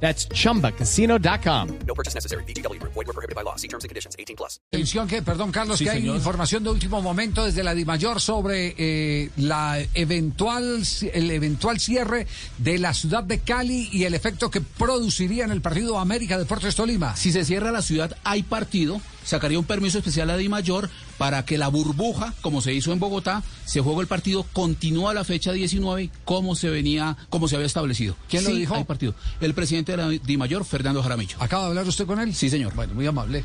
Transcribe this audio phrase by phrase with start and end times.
[0.00, 1.68] That's chumbacasino.com.
[1.86, 2.44] No purchase necessary.
[2.44, 2.80] BGW.
[2.82, 3.56] Void were prohibited by law.
[3.56, 4.14] See terms and conditions.
[4.18, 4.60] 18 plus.
[4.72, 9.30] Atención que, perdón Carlos, que hay información de último momento desde la DIMAYOR sobre eh,
[9.36, 12.26] la eventual, el eventual cierre
[12.58, 16.74] de la ciudad de Cali y el efecto que produciría en el partido América Deportes
[16.74, 17.16] Tolima.
[17.16, 19.00] Si se cierra la ciudad, hay partido.
[19.24, 20.88] Sacaría un permiso especial a Di Mayor
[21.18, 25.24] para que la burbuja, como se hizo en Bogotá, se juegue el partido, continúa la
[25.24, 28.14] fecha 19 como se venía, como se había establecido.
[28.28, 28.76] ¿Quién lo dijo?
[28.76, 29.14] Hay partido.
[29.40, 31.36] El presidente de la Di Mayor, Fernando Jaramillo.
[31.40, 32.34] ¿Acaba de hablar usted con él?
[32.34, 32.74] Sí, señor.
[32.74, 33.44] Bueno, muy amable.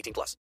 [0.00, 0.36] 18 plus.